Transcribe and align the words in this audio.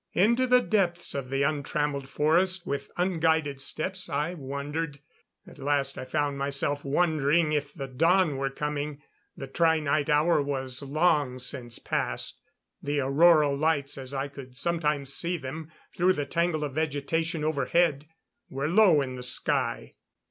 Into 0.13 0.47
the 0.47 0.61
depths 0.61 1.13
of 1.13 1.29
the 1.29 1.43
untrammeled 1.43 2.09
forest 2.09 2.65
with 2.65 2.89
unguided 2.97 3.61
steps 3.61 4.09
I 4.09 4.33
wandered. 4.33 4.99
At 5.45 5.59
last 5.59 5.95
I 5.99 6.05
found 6.05 6.39
myself 6.39 6.83
wondering 6.83 7.51
if 7.51 7.71
the 7.71 7.87
dawn 7.87 8.37
were 8.37 8.49
coming; 8.49 9.03
the 9.37 9.45
tri 9.45 9.79
night 9.79 10.09
hour 10.09 10.41
was 10.41 10.81
long 10.81 11.37
since 11.37 11.77
passed; 11.77 12.41
the 12.81 12.99
auroral 12.99 13.55
lights 13.55 13.95
as 13.95 14.11
I 14.11 14.27
could 14.27 14.57
sometimes 14.57 15.13
see 15.13 15.37
them 15.37 15.69
through 15.95 16.13
the 16.13 16.25
tangle 16.25 16.63
of 16.63 16.73
vegetation 16.73 17.43
overhead, 17.43 18.07
were 18.49 18.67
low 18.67 19.01
in 19.03 19.13
the 19.17 19.21
sky. 19.21 19.93